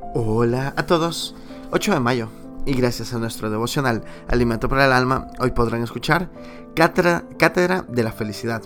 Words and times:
Hola 0.00 0.72
a 0.76 0.86
todos, 0.86 1.34
8 1.72 1.92
de 1.92 2.00
mayo, 2.00 2.28
y 2.64 2.72
gracias 2.72 3.12
a 3.12 3.18
nuestro 3.18 3.50
devocional 3.50 4.04
Alimento 4.28 4.68
para 4.68 4.86
el 4.86 4.92
Alma, 4.92 5.26
hoy 5.40 5.50
podrán 5.50 5.82
escuchar 5.82 6.30
Cátedra, 6.74 7.84
de 7.88 8.02
la 8.02 8.12
Felicidad. 8.12 8.62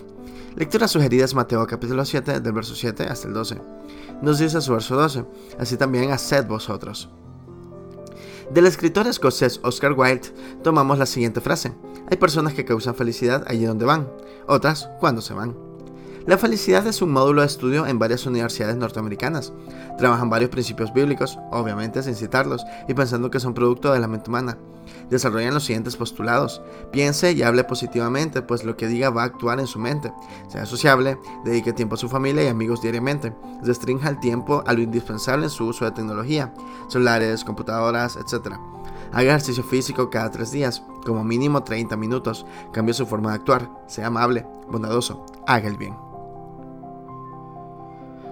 Lectura 0.55 0.87
sugerida 0.87 1.25
es 1.25 1.33
Mateo 1.33 1.65
capítulo 1.65 2.05
7, 2.05 2.39
del 2.39 2.53
verso 2.53 2.75
7 2.75 3.03
hasta 3.03 3.27
el 3.27 3.33
12. 3.33 3.57
Nos 4.21 4.39
dice 4.39 4.61
su 4.61 4.71
verso 4.71 4.95
12, 4.95 5.25
así 5.59 5.75
también 5.75 6.11
haced 6.11 6.45
vosotros. 6.45 7.09
Del 8.53 8.67
escritor 8.67 9.07
escocés 9.07 9.59
Oscar 9.63 9.93
Wilde 9.93 10.29
tomamos 10.63 10.99
la 10.99 11.07
siguiente 11.07 11.41
frase. 11.41 11.73
Hay 12.09 12.17
personas 12.17 12.53
que 12.53 12.63
causan 12.63 12.95
felicidad 12.95 13.43
allí 13.47 13.65
donde 13.65 13.85
van, 13.85 14.07
otras 14.47 14.89
cuando 14.99 15.21
se 15.21 15.33
van. 15.33 15.72
La 16.25 16.37
felicidad 16.37 16.87
es 16.87 17.01
un 17.01 17.11
módulo 17.11 17.41
de 17.41 17.47
estudio 17.47 17.85
en 17.85 17.99
varias 17.99 18.25
universidades 18.25 18.77
norteamericanas. 18.77 19.51
Trabajan 19.97 20.29
varios 20.29 20.51
principios 20.51 20.93
bíblicos, 20.93 21.37
obviamente 21.51 22.01
sin 22.01 22.15
citarlos, 22.15 22.63
y 22.87 22.93
pensando 22.93 23.29
que 23.29 23.41
son 23.41 23.53
producto 23.53 23.91
de 23.91 23.99
la 23.99 24.07
mente 24.07 24.29
humana. 24.29 24.57
Desarrollan 25.09 25.53
los 25.53 25.65
siguientes 25.65 25.97
postulados. 25.97 26.61
Piense 26.93 27.33
y 27.33 27.43
hable 27.43 27.65
positivamente, 27.65 28.41
pues 28.41 28.63
lo 28.63 28.77
que 28.77 28.87
diga 28.87 29.09
va 29.09 29.23
a 29.23 29.25
actuar 29.25 29.59
en 29.59 29.67
su 29.67 29.79
mente. 29.79 30.13
Sea 30.47 30.65
sociable, 30.65 31.17
dedique 31.43 31.73
tiempo 31.73 31.95
a 31.95 31.97
su 31.97 32.07
familia 32.07 32.43
y 32.45 32.47
amigos 32.47 32.81
diariamente. 32.81 33.33
Restrinja 33.61 34.07
el 34.07 34.21
tiempo 34.21 34.63
a 34.65 34.71
lo 34.71 34.81
indispensable 34.81 35.45
en 35.45 35.49
su 35.49 35.65
uso 35.65 35.83
de 35.83 35.91
tecnología, 35.91 36.53
celulares, 36.87 37.43
computadoras, 37.43 38.15
etc. 38.15 38.55
Haga 39.11 39.31
ejercicio 39.31 39.63
físico 39.63 40.09
cada 40.09 40.31
tres 40.31 40.51
días, 40.51 40.83
como 41.05 41.25
mínimo 41.25 41.63
30 41.63 41.97
minutos. 41.97 42.45
Cambie 42.71 42.93
su 42.93 43.05
forma 43.05 43.31
de 43.31 43.35
actuar. 43.35 43.69
Sea 43.87 44.07
amable, 44.07 44.45
bondadoso. 44.69 45.25
Haga 45.45 45.67
el 45.67 45.75
bien. 45.75 46.12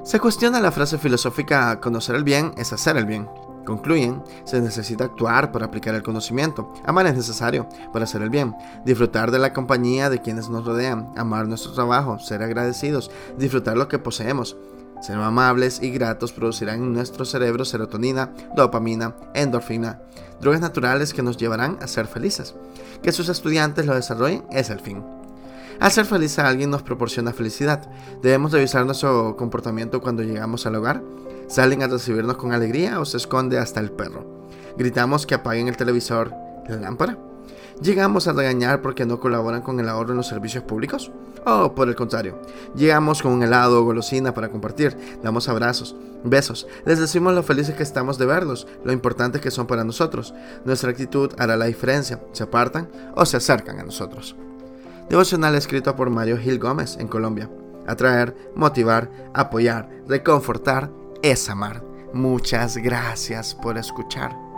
Se 0.04 0.20
cuestiona 0.20 0.60
la 0.60 0.72
frase 0.72 0.98
filosófica 0.98 1.80
conocer 1.80 2.16
el 2.16 2.24
bien 2.24 2.54
es 2.58 2.74
hacer 2.74 2.98
el 2.98 3.06
bien. 3.06 3.30
Concluyen, 3.66 4.24
se 4.46 4.60
necesita 4.60 5.04
actuar 5.04 5.52
para 5.52 5.68
aplicar 5.68 5.94
el 5.94 6.02
conocimiento, 6.02 6.74
amar 6.86 7.06
es 7.06 7.16
necesario 7.16 7.70
para 7.94 8.06
hacer 8.06 8.24
el 8.24 8.32
bien, 8.32 8.56
disfrutar 8.84 9.30
de 9.30 9.38
la 9.38 9.54
compañía 9.54 10.10
de 10.10 10.20
quienes 10.20 10.50
nos 10.50 10.66
rodean, 10.66 11.14
amar 11.18 11.48
nuestro 11.48 11.74
trabajo, 11.74 12.18
ser 12.18 12.42
agradecidos, 12.42 13.12
disfrutar 13.38 13.78
lo 13.78 13.88
que 13.88 14.00
poseemos. 14.00 14.58
Ser 15.02 15.18
amables 15.18 15.82
y 15.84 15.92
gratos 15.92 16.32
producirán 16.32 16.78
en 16.78 16.94
nuestro 16.94 17.24
cerebro 17.24 17.64
serotonina, 17.64 18.32
dopamina, 18.56 19.16
endorfina, 19.36 20.02
drogas 20.42 20.62
naturales 20.62 21.14
que 21.14 21.22
nos 21.22 21.38
llevarán 21.38 21.78
a 21.80 21.88
ser 21.88 22.08
felices. 22.08 22.56
Que 23.04 23.12
sus 23.12 23.30
estudiantes 23.30 23.86
lo 23.86 23.94
desarrollen 23.94 24.44
es 24.52 24.72
el 24.72 24.80
fin. 24.80 25.21
Hacer 25.82 26.06
feliz 26.06 26.38
a 26.38 26.48
alguien 26.48 26.70
nos 26.70 26.84
proporciona 26.84 27.34
felicidad. 27.34 27.90
Debemos 28.22 28.52
revisar 28.52 28.86
nuestro 28.86 29.36
comportamiento 29.36 30.00
cuando 30.00 30.22
llegamos 30.22 30.68
al 30.68 30.76
hogar. 30.76 31.02
¿Salen 31.48 31.82
a 31.82 31.88
recibirnos 31.88 32.38
con 32.38 32.54
alegría 32.54 33.00
o 33.00 33.06
se 33.06 33.18
esconde 33.18 33.58
hasta 33.58 33.80
el 33.80 33.90
perro? 33.90 34.24
¿Gritamos 34.78 35.26
que 35.26 35.34
apaguen 35.34 35.68
el 35.70 35.78
televisor, 35.78 36.36
la 36.70 36.76
lámpara? 36.76 37.18
¿Llegamos 37.82 38.28
a 38.28 38.34
regañar 38.34 38.84
porque 38.84 39.08
no 39.08 39.20
colaboran 39.20 39.64
con 39.64 39.80
el 39.80 39.90
ahorro 39.90 40.12
en 40.12 40.18
los 40.18 40.28
servicios 40.28 40.64
públicos? 40.66 41.12
O 41.48 41.74
por 41.74 41.90
el 41.90 41.96
contrario, 41.96 42.40
llegamos 42.76 43.24
con 43.24 43.32
un 43.32 43.42
helado 43.42 43.82
o 43.82 43.84
golosina 43.84 44.36
para 44.36 44.50
compartir, 44.50 44.96
damos 45.24 45.50
abrazos, 45.50 45.96
besos, 46.24 46.68
les 46.86 47.00
decimos 47.00 47.34
lo 47.34 47.42
felices 47.42 47.74
que 47.74 47.82
estamos 47.82 48.20
de 48.20 48.28
verlos, 48.28 48.68
lo 48.86 48.92
importantes 48.92 49.42
que 49.42 49.50
son 49.50 49.66
para 49.66 49.84
nosotros. 49.84 50.36
Nuestra 50.64 50.92
actitud 50.92 51.32
hará 51.40 51.58
la 51.58 51.66
diferencia, 51.66 52.20
se 52.34 52.44
apartan 52.44 52.88
o 53.16 53.26
se 53.26 53.38
acercan 53.38 53.80
a 53.80 53.84
nosotros. 53.84 54.36
Devocional 55.12 55.56
escrito 55.56 55.94
por 55.94 56.10
Mario 56.10 56.38
Gil 56.38 56.58
Gómez 56.58 56.96
en 56.98 57.10
Colombia. 57.10 57.50
Atraer, 57.86 58.34
motivar, 58.56 59.12
apoyar, 59.34 59.90
reconfortar 60.08 60.90
es 61.22 61.50
amar. 61.50 61.84
Muchas 62.14 62.78
gracias 62.78 63.54
por 63.54 63.78
escuchar. 63.78 64.51